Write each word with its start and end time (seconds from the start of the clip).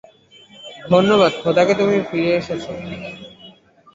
ধন্যবাদ 0.89 1.31
খোদাকে 1.41 1.73
তুমি 1.79 1.97
ফিরে 2.07 2.31
এসেছো। 2.37 2.71